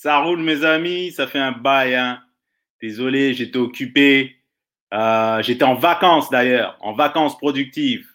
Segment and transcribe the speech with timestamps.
[0.00, 1.10] Ça roule, mes amis.
[1.10, 1.96] Ça fait un bail.
[1.96, 2.22] Hein.
[2.80, 4.36] Désolé, j'étais occupé.
[4.94, 8.06] Euh, j'étais en vacances d'ailleurs, en vacances productives.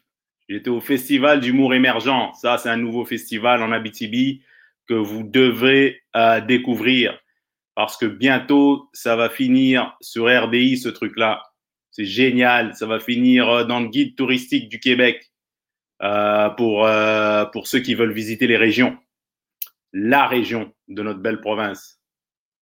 [0.47, 2.31] J'étais au Festival d'humour émergent.
[2.35, 4.43] Ça, c'est un nouveau festival en Abitibi
[4.87, 7.19] que vous devez euh, découvrir
[7.75, 11.43] parce que bientôt, ça va finir sur RDI, ce truc-là.
[11.91, 12.73] C'est génial.
[12.75, 15.33] Ça va finir euh, dans le guide touristique du Québec
[16.57, 16.87] pour
[17.65, 18.97] ceux qui veulent visiter les régions.
[19.93, 21.99] La région de notre belle province.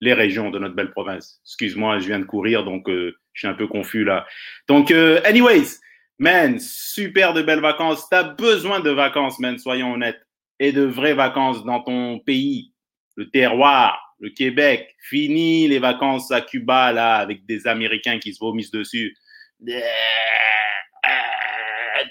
[0.00, 1.40] Les régions de notre belle province.
[1.44, 4.26] Excuse-moi, je viens de courir, donc euh, je suis un peu confus là.
[4.68, 5.78] Donc, euh, anyways,
[6.18, 8.08] man, super de belles vacances.
[8.08, 10.20] Tu as besoin de vacances, man, soyons honnêtes.
[10.60, 12.72] Et de vraies vacances dans ton pays,
[13.16, 14.94] le terroir, le Québec.
[15.00, 19.16] Fini les vacances à Cuba, là, avec des Américains qui se vomissent dessus.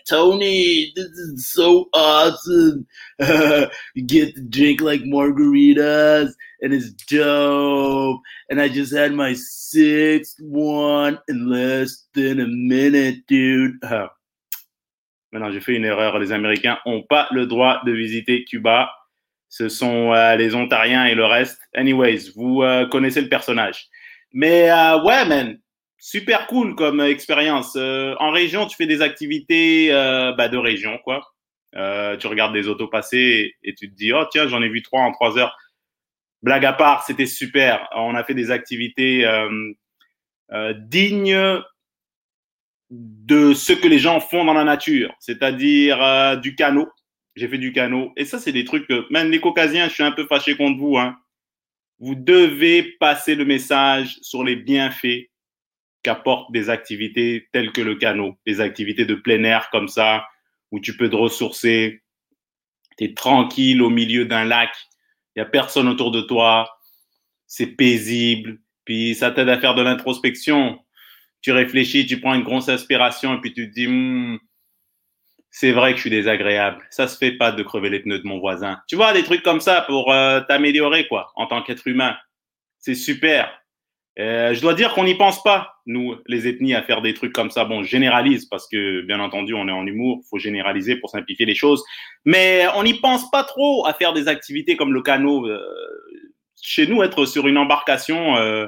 [0.08, 2.86] Tony, this is so awesome.
[3.20, 8.20] you get to drink like margaritas, and it's dope.
[8.50, 13.74] And I just had my sixth one in less than a minute, dude.
[15.32, 16.20] Maintenant, j'ai fait une erreur.
[16.20, 18.92] Les Américains n'ont pas le droit de visiter Cuba.
[19.48, 21.60] Ce sont euh, les Ontariens et le reste.
[21.74, 23.88] Anyways, vous euh, connaissez le personnage.
[24.34, 25.58] Mais euh, ouais, man,
[26.02, 27.76] super cool comme expérience.
[27.78, 31.22] Euh, en région, tu fais des activités euh, bah, de région, quoi.
[31.76, 34.82] Euh, tu regardes des autos passer et, tu te dis, oh tiens, j'en ai vu
[34.82, 35.56] trois en trois heures.
[36.42, 37.88] Blague à part, c'était super.
[37.96, 41.62] On a fait des activités euh, dignes
[42.90, 46.90] de ce que les gens font dans la nature, c'est-à-dire du canot.
[47.36, 48.12] J'ai fait du canot.
[48.18, 50.80] Et ça, c'est des trucs que, même les caucasiens, je suis un peu fâché contre
[50.80, 50.98] vous.
[50.98, 51.16] Hein.
[52.00, 55.31] Vous devez passer le message sur les bienfaits
[56.04, 60.26] qu'apportent des activités telles que le canot, des activités de plein air comme ça,
[60.72, 62.04] où tu peux te ressourcer,
[62.98, 64.72] tu es tranquille au milieu d'un lac,
[65.36, 66.70] il n'y a personne autour de toi,
[67.48, 70.80] c'est paisible, puis ça t'aide à faire de l'introspection.
[71.42, 74.40] Tu réfléchis, tu prends une grosse inspiration et puis tu te dis, hmm,
[75.50, 76.86] c'est vrai que je suis désagréable.
[76.90, 78.80] Ça se fait pas de crever les pneus de mon voisin.
[78.88, 82.16] Tu vois, des trucs comme ça pour euh, t'améliorer, quoi, en tant qu'être humain.
[82.80, 83.61] C'est super.
[84.20, 87.34] Euh, je dois dire qu'on n'y pense pas, nous, les ethnies, à faire des trucs
[87.34, 87.64] comme ça.
[87.64, 91.46] Bon, je généralise parce que, bien entendu, on est en humour, faut généraliser pour simplifier
[91.46, 91.84] les choses.
[92.26, 95.48] Mais on n'y pense pas trop à faire des activités comme le canot.
[95.48, 95.60] Euh,
[96.62, 98.68] chez nous, être sur une embarcation euh,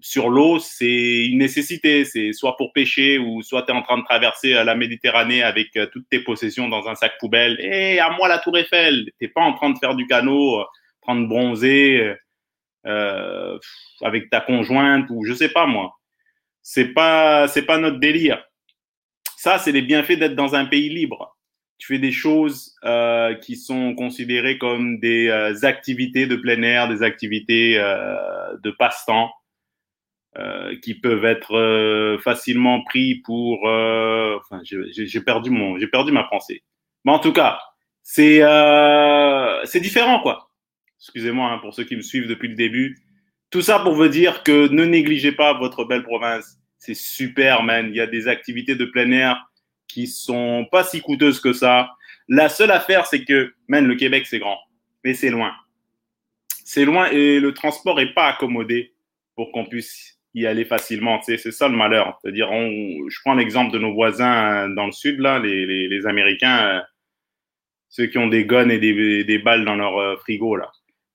[0.00, 2.04] sur l'eau, c'est une nécessité.
[2.04, 5.78] C'est soit pour pêcher ou soit tu es en train de traverser la Méditerranée avec
[5.92, 7.58] toutes tes possessions dans un sac poubelle.
[7.60, 9.08] Et à moi la Tour Eiffel.
[9.18, 10.66] T'es pas en train de faire du canot, en
[11.02, 12.16] train de bronzer
[12.86, 13.58] euh,
[14.02, 15.94] avec ta conjointe ou je sais pas moi.
[16.62, 18.42] C'est pas c'est pas notre délire.
[19.44, 21.36] Ça, c'est les bienfaits d'être dans un pays libre.
[21.76, 26.88] Tu fais des choses euh, qui sont considérées comme des euh, activités de plein air,
[26.88, 29.30] des activités euh, de passe-temps,
[30.38, 33.66] euh, qui peuvent être facilement pris pour.
[33.66, 36.62] enfin, j'ai perdu mon, j'ai perdu ma pensée.
[37.04, 37.60] Mais en tout cas,
[38.02, 38.38] c'est
[39.66, 40.43] c'est différent quoi.
[41.04, 42.96] Excusez-moi hein, pour ceux qui me suivent depuis le début.
[43.50, 46.58] Tout ça pour vous dire que ne négligez pas votre belle province.
[46.78, 47.88] C'est super, man.
[47.90, 49.50] Il y a des activités de plein air
[49.86, 51.90] qui sont pas si coûteuses que ça.
[52.26, 54.58] La seule affaire, c'est que, man, le Québec, c'est grand,
[55.04, 55.52] mais c'est loin.
[56.64, 58.94] C'est loin et le transport est pas accommodé
[59.36, 61.20] pour qu'on puisse y aller facilement.
[61.20, 62.18] C'est ça le malheur.
[62.22, 66.80] C'est-à-dire, je prends l'exemple de nos voisins euh, dans le sud, là, les, Américains, euh,
[67.90, 70.72] ceux qui ont des guns et des, des balles dans leur euh, frigo, là.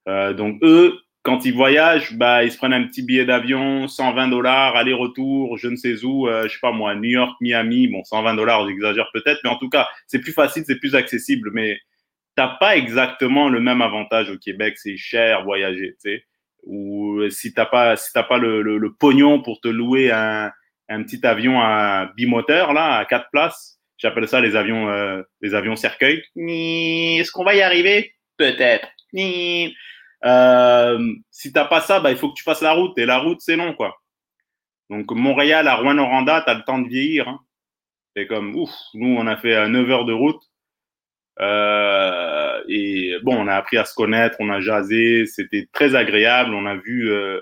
[0.09, 4.29] Euh, donc, eux, quand ils voyagent, bah, ils se prennent un petit billet d'avion, 120
[4.29, 7.87] dollars, aller-retour, je ne sais où, euh, je sais pas moi, New York, Miami.
[7.87, 11.51] Bon, 120 dollars, j'exagère peut-être, mais en tout cas, c'est plus facile, c'est plus accessible.
[11.53, 11.79] Mais
[12.35, 14.77] t'as pas exactement le même avantage au Québec.
[14.77, 16.23] C'est cher voyager, tu sais.
[16.63, 20.51] Ou euh, si t'as pas, si pas le, pognon pour te louer un,
[20.89, 23.79] petit avion à bimoteur là, à quatre places.
[23.97, 26.23] J'appelle ça les avions, euh, les avions cercueil.
[26.37, 28.15] Est-ce qu'on va y arriver?
[28.37, 28.87] Peut-être.
[30.25, 32.97] Euh, si t'as pas ça, bah, il faut que tu fasses la route.
[32.97, 33.95] Et la route, c'est long, quoi.
[34.89, 37.27] Donc, Montréal à Rouen-Noranda, t'as le temps de vieillir.
[37.27, 37.39] Hein.
[38.15, 40.41] C'est comme, ouf, nous, on a fait euh, 9 heures de route.
[41.41, 46.53] Euh, et bon, on a appris à se connaître, on a jasé, c'était très agréable.
[46.53, 47.39] On a vu, euh,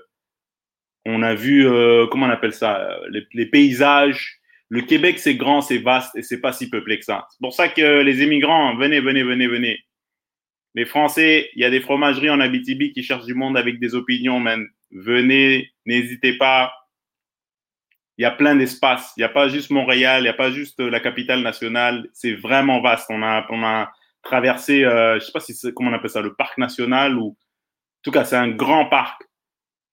[1.06, 4.40] on a vu, euh, comment on appelle ça, euh, les, paysages.
[4.70, 7.26] Le Québec, c'est grand, c'est vaste et c'est pas si peuplé que ça.
[7.32, 9.80] C'est pour ça que les immigrants, venez, venez, venez, venez.
[10.78, 13.96] Les Français, il y a des fromageries en Abitibi qui cherchent du monde avec des
[13.96, 14.64] opinions, man.
[14.92, 16.72] Venez, n'hésitez pas.
[18.20, 19.12] Il y a plein d'espaces.
[19.18, 22.08] Il n'y a pas juste Montréal, il n'y a pas juste la capitale nationale.
[22.14, 23.08] C'est vraiment vaste.
[23.10, 23.92] On a,
[24.22, 27.36] traversé, euh, je sais pas si c'est, comment on appelle ça, le parc national ou
[28.04, 29.24] tout cas, c'est un grand parc.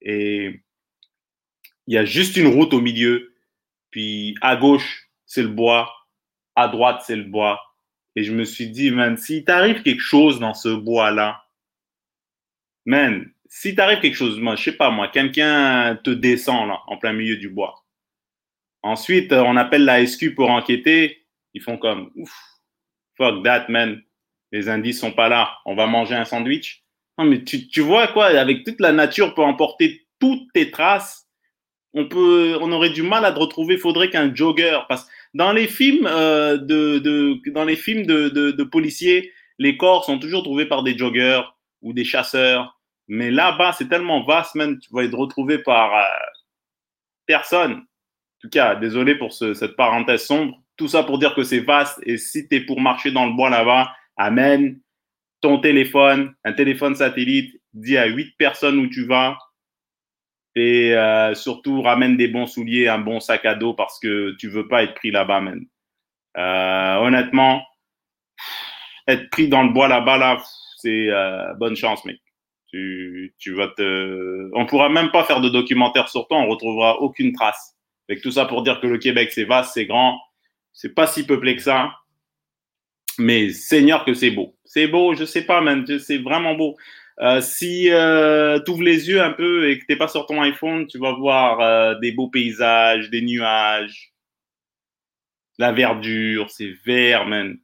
[0.01, 0.61] Et
[1.87, 3.33] il y a juste une route au milieu.
[3.89, 5.91] Puis à gauche, c'est le bois.
[6.55, 7.59] À droite, c'est le bois.
[8.15, 11.45] Et je me suis dit, man, si t'arrive quelque chose dans ce bois-là,
[12.85, 16.97] man, si t'arrive quelque chose, moi, je sais pas moi, quelqu'un te descend là, en
[16.97, 17.85] plein milieu du bois.
[18.83, 21.25] Ensuite, on appelle la SQ pour enquêter.
[21.53, 22.31] Ils font comme, ouf,
[23.17, 24.01] fuck that, man.
[24.51, 25.57] Les indices sont pas là.
[25.65, 26.83] On va manger un sandwich.
[27.17, 31.27] Non, mais tu, tu vois quoi, avec toute la nature peut emporter toutes tes traces.
[31.93, 33.77] On peut, on aurait du mal à te retrouver.
[33.77, 39.33] Faudrait qu'un jogger, parce dans les films euh, de, dans les films de, de, policiers,
[39.59, 41.41] les corps sont toujours trouvés par des joggers
[41.81, 42.79] ou des chasseurs.
[43.09, 46.03] Mais là-bas, c'est tellement vaste, man, tu vas être retrouvé par euh,
[47.25, 47.73] personne.
[47.73, 50.57] En tout cas, désolé pour ce, cette parenthèse sombre.
[50.77, 51.99] Tout ça pour dire que c'est vaste.
[52.03, 54.79] Et si tu es pour marcher dans le bois là-bas, amène
[55.41, 59.37] ton téléphone, un téléphone satellite, dis à huit personnes où tu vas.
[60.55, 64.47] Et euh, surtout, ramène des bons souliers, un bon sac à dos parce que tu
[64.47, 65.65] veux pas être pris là-bas, man.
[66.37, 67.61] Euh, honnêtement,
[69.07, 70.37] être pris dans le bois là-bas, là,
[70.77, 72.21] c'est euh, bonne chance, mec.
[72.67, 74.49] Tu, tu vas te...
[74.53, 77.75] On pourra même pas faire de documentaire sur toi, on retrouvera aucune trace.
[78.07, 80.19] Avec tout ça pour dire que le Québec, c'est vaste, c'est grand,
[80.71, 81.93] c'est pas si peuplé que ça.
[83.17, 84.55] Mais Seigneur que c'est beau.
[84.63, 86.75] C'est beau, je sais pas, man, c'est vraiment beau.
[87.21, 90.41] Euh, si euh, tu ouvres les yeux un peu et que t'es pas sur ton
[90.41, 94.13] iPhone, tu vas voir euh, des beaux paysages, des nuages,
[95.57, 97.57] la verdure, c'est vert, man.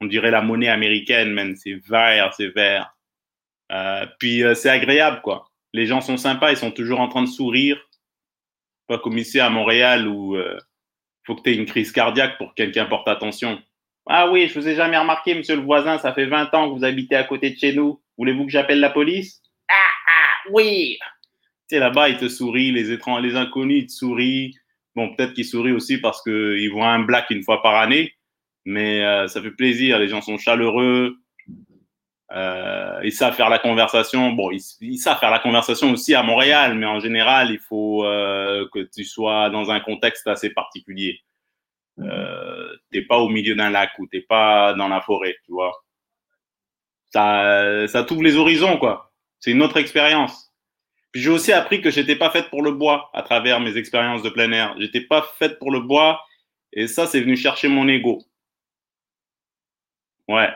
[0.00, 1.56] On dirait la monnaie américaine, man.
[1.56, 2.94] C'est vert, c'est vert.
[4.20, 5.48] Puis c'est agréable, quoi.
[5.72, 7.78] Les gens sont sympas, ils sont toujours en train de sourire.
[8.86, 10.58] Pas comme ici à Montréal où euh,
[11.24, 13.60] faut que tu aies une crise cardiaque pour que quelqu'un porte attention.
[14.06, 16.78] Ah oui, je vous ai jamais remarqué, monsieur le voisin, ça fait 20 ans que
[16.78, 18.00] vous habitez à côté de chez nous.
[18.18, 19.42] Voulez-vous que j'appelle la police?
[19.68, 19.74] Ah,
[20.08, 20.98] ah, oui
[21.68, 24.54] Tu sais, là-bas, ils te sourient, les étrangers, les inconnus, ils te sourient.
[24.94, 28.14] Bon, peut-être qu'ils sourient aussi parce qu'ils voient un black une fois par année,
[28.64, 31.16] mais euh, ça fait plaisir, les gens sont chaleureux,
[32.30, 34.32] euh, ils savent faire la conversation.
[34.32, 38.04] Bon, ils, ils, savent faire la conversation aussi à Montréal, mais en général, il faut
[38.04, 41.20] euh, que tu sois dans un contexte assez particulier.
[42.00, 45.72] Euh, t'es pas au milieu d'un lac ou t'es pas dans la forêt, tu vois.
[47.10, 49.12] Ça, ça t'ouvre les horizons, quoi.
[49.40, 50.52] C'est une autre expérience.
[51.12, 54.22] Puis j'ai aussi appris que j'étais pas faite pour le bois à travers mes expériences
[54.22, 54.74] de plein air.
[54.78, 56.20] J'étais pas faite pour le bois
[56.72, 58.22] et ça, c'est venu chercher mon ego.
[60.28, 60.50] Ouais.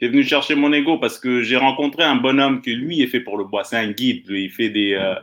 [0.00, 3.20] C'est venu chercher mon ego parce que j'ai rencontré un bonhomme qui lui est fait
[3.20, 3.62] pour le bois.
[3.62, 4.26] C'est un guide.
[4.28, 5.14] Il fait des, euh,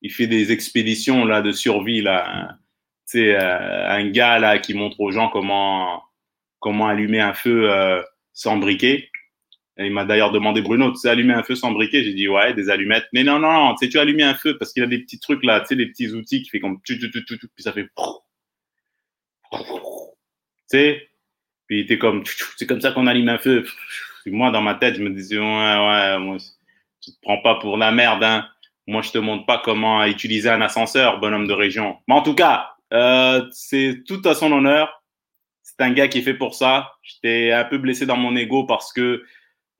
[0.00, 2.56] il fait des expéditions là de survie là
[3.06, 6.02] c'est euh, un gars là qui montre aux gens comment
[6.60, 8.02] comment allumer un feu euh,
[8.32, 9.10] sans briquet.
[9.76, 12.04] Il m'a d'ailleurs demandé Bruno, tu sais allumer un feu sans briquet?
[12.04, 13.06] J'ai dit ouais, des allumettes.
[13.12, 15.18] Mais non non non, tu sais tu allumer un feu parce qu'il a des petits
[15.18, 17.62] trucs là, tu sais des petits outils qui fait comme tu tu tu tu puis
[17.62, 17.88] ça fait
[19.52, 19.58] tu
[20.66, 21.08] sais?
[21.66, 22.22] Puis t'es comme
[22.56, 23.64] c'est comme ça qu'on allume un feu.
[24.26, 26.36] moi dans ma tête je me disais ouais ouais moi
[27.00, 28.48] tu te prends pas pour la merde hein.
[28.86, 31.98] Moi je te montre pas comment utiliser un ascenseur, bonhomme de région.
[32.06, 35.02] Mais en tout cas, euh, c'est tout à son honneur.
[35.62, 36.92] C'est un gars qui est fait pour ça.
[37.02, 39.24] J'étais un peu blessé dans mon ego parce que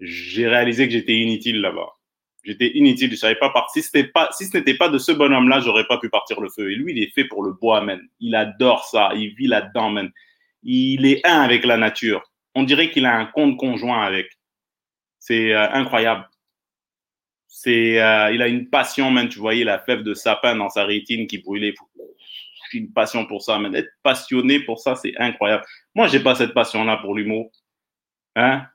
[0.05, 1.89] j'ai réalisé que j'étais inutile là-bas.
[2.45, 3.11] J'étais inutile.
[3.11, 3.83] Je savais pas partir.
[3.83, 6.71] Si ce n'était pas de ce bonhomme-là, j'aurais pas pu partir le feu.
[6.71, 8.01] Et lui, il est fait pour le bois, man.
[8.21, 9.11] Il adore ça.
[9.15, 10.11] Il vit là-dedans, man.
[10.63, 12.31] Il est un avec la nature.
[12.55, 14.31] On dirait qu'il a un compte conjoint avec.
[15.19, 16.29] C'est euh, incroyable.
[17.47, 19.29] C'est, euh, il a une passion, man.
[19.29, 21.75] Tu voyais la fève de sapin dans sa rétine qui brûlait
[22.75, 25.65] une passion pour ça, mais être passionné pour ça, c'est incroyable.
[25.95, 27.51] Moi, j'ai pas cette passion-là pour l'humour.
[28.37, 28.67] Hein?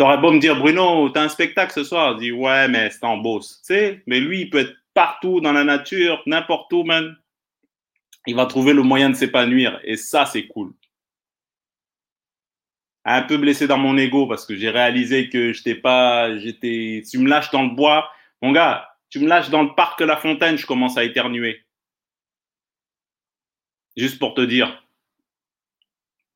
[0.00, 2.14] T'aurais beau me dire, Bruno, t'as un spectacle ce soir.
[2.14, 3.60] Je dis, ouais, mais c'est en bosse.
[3.66, 7.18] Tu mais lui, il peut être partout dans la nature, n'importe où, man.
[8.26, 9.78] Il va trouver le moyen de s'épanouir.
[9.84, 10.72] Et ça, c'est cool.
[13.04, 17.18] Un peu blessé dans mon ego parce que j'ai réalisé que j'étais pas, j'étais, tu
[17.18, 18.10] me lâches dans le bois.
[18.40, 21.62] Mon gars, tu me lâches dans le parc La Fontaine, je commence à éternuer.
[23.98, 24.82] Juste pour te dire.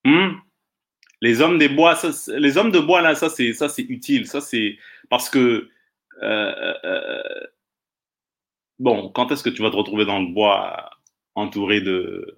[0.05, 0.44] Hmm?
[1.25, 1.99] Les hommes des bois,
[2.37, 4.27] les hommes de bois là, ça c'est ça c'est utile.
[4.27, 4.77] Ça c'est
[5.09, 5.71] parce que
[6.23, 7.47] euh, euh,
[8.79, 10.91] bon, quand est-ce que tu vas te retrouver dans le bois
[11.35, 12.37] entouré de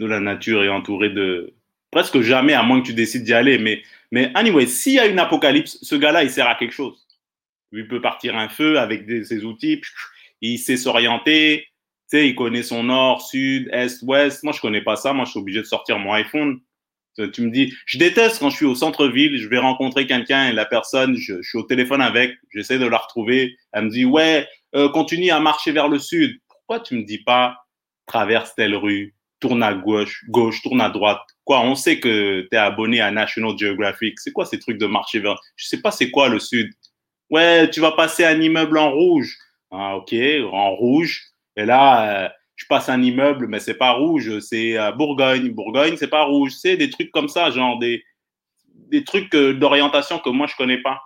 [0.00, 1.54] de la nature et entouré de
[1.90, 3.56] presque jamais à moins que tu décides d'y aller.
[3.56, 7.06] Mais mais anyway, s'il y a une apocalypse, ce gars-là il sert à quelque chose.
[7.72, 9.80] Il peut partir un feu avec ses outils,
[10.42, 11.68] il sait s'orienter,
[12.10, 14.42] tu sais, il connaît son nord, sud, est, ouest.
[14.42, 15.12] Moi, je connais pas ça.
[15.12, 16.60] Moi, je suis obligé de sortir mon iPhone.
[17.32, 20.52] Tu me dis, je déteste quand je suis au centre-ville, je vais rencontrer quelqu'un et
[20.52, 23.56] la personne, je, suis au téléphone avec, j'essaie de la retrouver.
[23.72, 26.38] Elle me dit, ouais, euh, continue à marcher vers le sud.
[26.48, 27.56] Pourquoi tu me dis pas,
[28.06, 31.22] traverse telle rue, tourne à gauche, gauche, tourne à droite?
[31.44, 34.20] Quoi, on sait que tu es abonné à National Geographic.
[34.20, 36.70] C'est quoi ces trucs de marcher vers Je sais pas c'est quoi le sud.
[37.30, 39.36] Ouais, tu vas passer un immeuble en rouge.
[39.70, 40.14] Ah, ok,
[40.50, 41.22] en rouge.
[41.56, 42.28] Et là, euh,
[42.68, 45.50] passe un immeuble, mais c'est pas rouge, c'est à Bourgogne.
[45.50, 46.52] Bourgogne, c'est pas rouge.
[46.52, 48.04] C'est des trucs comme ça, genre des,
[48.88, 51.02] des trucs euh, d'orientation que moi je connais pas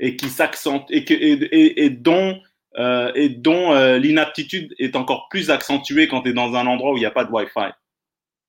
[0.00, 2.40] et qui s'accentuent et, dont
[2.76, 6.92] euh, et dont euh, l'inaptitude est encore plus accentuée quand tu es dans un endroit
[6.92, 7.72] où il n'y a pas de Wi-Fi.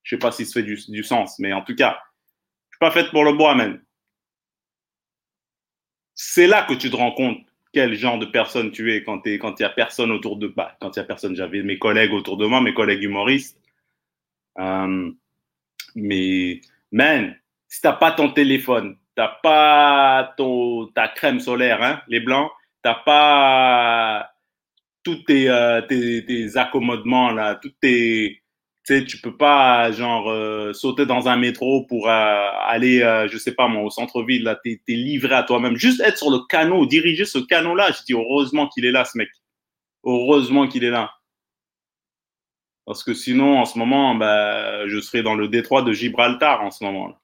[0.03, 1.99] Je sais pas si ça fait du, du, sens, mais en tout cas,
[2.69, 3.83] je suis pas faite pour le bois, même.
[6.13, 7.39] C'est là que tu te rends compte
[7.71, 10.75] quel genre de personne tu es quand il quand y a personne autour de bah,
[10.79, 11.35] quand il y a personne.
[11.35, 13.59] J'avais mes collègues autour de moi, mes collègues humoristes.
[14.59, 15.11] Euh,
[15.95, 16.61] mais
[16.91, 17.35] man,
[17.67, 22.95] si t'as pas ton téléphone, t'as pas ton ta crème solaire, hein, les blancs, t'as
[22.95, 24.31] pas
[25.03, 28.41] tous tes, euh, tes, accommodements là, toutes tes,
[28.93, 32.99] sais, tu peux pas genre euh, sauter dans un métro pour euh, aller,
[33.31, 35.75] je sais pas moi, au centre-ville là, t'es es livré à toi-même.
[35.77, 39.17] Juste être sur le canot, diriger ce canot-là, je dis heureusement qu'il est là, ce
[39.17, 39.29] mec.
[40.03, 41.11] Heureusement qu'il est là.
[42.85, 46.71] Parce que sinon, en ce moment, bah, je serais dans le détroit de Gibraltar en
[46.71, 47.07] ce moment.
[47.07, 47.19] Là.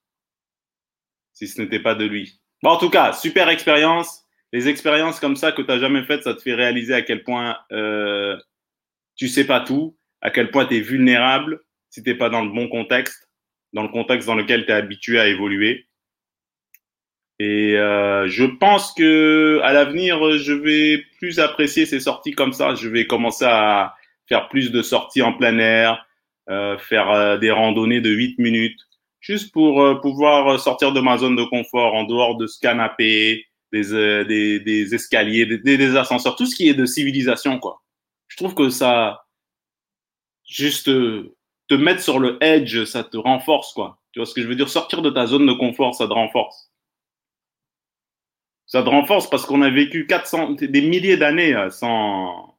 [1.33, 2.39] Si ce n'était pas de lui.
[2.61, 6.23] Bon, en tout cas, super expérience les expériences comme ça que tu n'as jamais faites,
[6.23, 8.37] ça te fait réaliser à quel point euh,
[9.17, 12.43] tu sais pas tout, à quel point tu es vulnérable si tu n'es pas dans
[12.43, 13.29] le bon contexte,
[13.73, 15.87] dans le contexte dans lequel tu es habitué à évoluer.
[17.39, 22.75] Et euh, je pense que à l'avenir, je vais plus apprécier ces sorties comme ça.
[22.75, 23.95] Je vais commencer à
[24.27, 26.05] faire plus de sorties en plein air,
[26.49, 28.79] euh, faire euh, des randonnées de 8 minutes,
[29.19, 33.45] juste pour euh, pouvoir sortir de ma zone de confort en dehors de ce canapé,
[33.73, 37.81] euh, des, des, escaliers, des, des, ascenseurs, tout ce qui est de civilisation, quoi.
[38.29, 39.24] Je trouve que ça,
[40.47, 41.35] juste euh,
[41.67, 43.99] te mettre sur le edge, ça te renforce, quoi.
[44.11, 44.69] Tu vois ce que je veux dire?
[44.69, 46.71] Sortir de ta zone de confort, ça te renforce.
[48.67, 52.57] Ça te renforce parce qu'on a vécu 400, des milliers d'années euh, sans,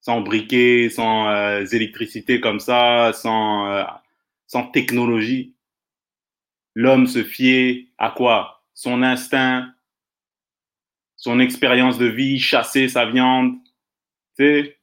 [0.00, 3.86] sans briquet, sans euh, électricité comme ça, sans,
[4.46, 5.54] sans technologie.
[6.74, 8.64] L'homme se fiait à quoi?
[8.74, 9.72] Son instinct,
[11.16, 13.54] son expérience de vie, chasser sa viande.
[14.38, 14.75] Tu sais?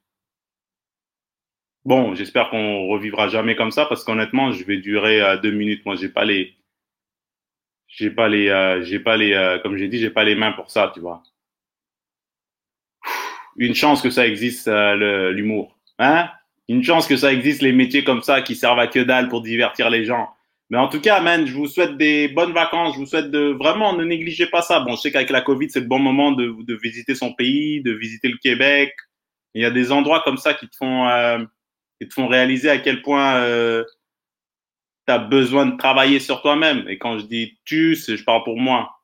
[1.86, 5.86] Bon, j'espère qu'on revivra jamais comme ça parce qu'honnêtement, je vais durer à deux minutes.
[5.86, 6.56] Moi, j'ai pas les,
[7.88, 10.54] j'ai pas les, euh, j'ai pas les, euh, comme j'ai dit, j'ai pas les mains
[10.54, 11.22] pour ça, tu vois.
[13.58, 16.30] Une chance que ça existe euh, l'humour, hein?
[16.70, 19.42] Une chance que ça existe les métiers comme ça qui servent à que dalle pour
[19.42, 20.30] divertir les gens.
[20.70, 22.96] Mais en tout cas, man, je vous souhaite des bonnes vacances.
[22.96, 24.80] Je vous souhaite de vraiment ne négligez pas ça.
[24.80, 27.82] Bon, je sais qu'avec la Covid, c'est le bon moment de, de, visiter son pays,
[27.84, 28.96] de visiter le Québec.
[29.54, 31.06] Il y a des endroits comme ça qui te font,
[32.03, 33.83] qui te font réaliser à quel point euh,
[35.07, 36.88] tu as besoin de travailler sur toi-même.
[36.89, 39.00] Et quand je dis tu, je parle pour moi.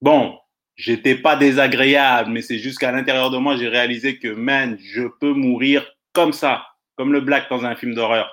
[0.00, 0.38] Bon,
[0.76, 5.02] j'étais pas désagréable, mais c'est juste qu'à l'intérieur de moi, j'ai réalisé que, man, je
[5.20, 6.66] peux mourir comme ça,
[6.96, 8.32] comme le black dans un film d'horreur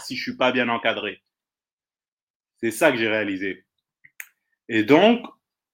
[0.00, 1.22] si je suis pas bien encadré.
[2.58, 3.64] C'est ça que j'ai réalisé.
[4.68, 5.24] Et donc,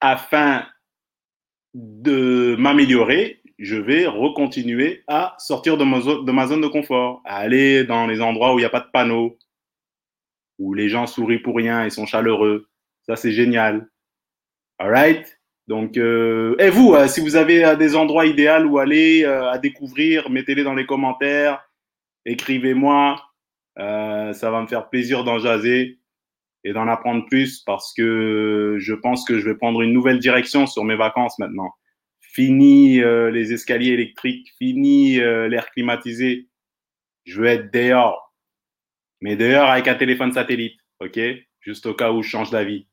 [0.01, 0.67] afin
[1.75, 8.09] de m'améliorer, je vais recontinuer à sortir de ma, zone, de confort, à aller dans
[8.09, 9.39] les endroits où il n'y a pas de panneaux,
[10.59, 12.69] où les gens sourient pour rien et sont chaleureux.
[13.03, 13.89] Ça, c'est génial.
[14.79, 15.41] Alright?
[15.69, 19.49] Donc, euh, et vous, euh, si vous avez euh, des endroits idéaux où aller euh,
[19.49, 21.63] à découvrir, mettez-les dans les commentaires,
[22.27, 23.23] écrivez-moi.
[23.79, 26.01] Euh, ça va me faire plaisir d'en jaser
[26.65, 30.67] et d'en apprendre plus parce que je pense que je vais prendre une nouvelle direction
[30.67, 31.73] sur mes vacances maintenant.
[32.33, 36.49] Fini euh, les escaliers électriques, fini euh, l'air climatisé.
[37.25, 38.35] Je veux être dehors.
[39.21, 41.21] Mais dehors avec un téléphone satellite, ok?
[41.61, 42.87] Juste au cas où je change d'avis.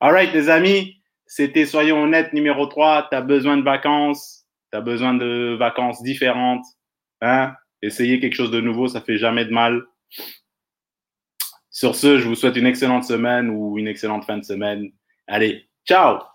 [0.00, 3.08] Alright les amis, c'était Soyons honnêtes numéro 3.
[3.10, 6.64] Tu as besoin de vacances, tu as besoin de vacances différentes?
[7.20, 7.54] Hein?
[7.82, 9.82] Essayez quelque chose de nouveau, ça fait jamais de mal.
[11.70, 14.92] Sur ce, je vous souhaite une excellente semaine ou une excellente fin de semaine.
[15.26, 16.33] Allez, ciao